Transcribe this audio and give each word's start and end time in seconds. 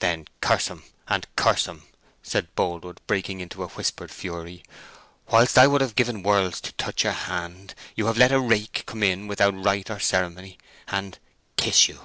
"Then 0.00 0.26
curse 0.40 0.66
him; 0.66 0.82
and 1.06 1.28
curse 1.36 1.66
him!" 1.66 1.84
said 2.24 2.52
Boldwood, 2.56 2.98
breaking 3.06 3.38
into 3.38 3.62
a 3.62 3.68
whispered 3.68 4.10
fury. 4.10 4.64
"Whilst 5.28 5.56
I 5.56 5.68
would 5.68 5.80
have 5.80 5.94
given 5.94 6.24
worlds 6.24 6.60
to 6.62 6.72
touch 6.72 7.04
your 7.04 7.12
hand, 7.12 7.76
you 7.94 8.06
have 8.06 8.18
let 8.18 8.32
a 8.32 8.40
rake 8.40 8.82
come 8.86 9.04
in 9.04 9.28
without 9.28 9.54
right 9.56 9.88
or 9.88 10.00
ceremony 10.00 10.58
and—kiss 10.88 11.86
you! 11.88 12.00